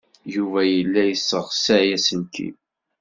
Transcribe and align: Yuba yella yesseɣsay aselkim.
Yuba 0.33 0.59
yella 0.73 1.01
yesseɣsay 1.05 1.87
aselkim. 1.95 2.55